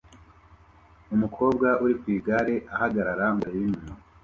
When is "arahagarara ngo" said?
2.63-3.43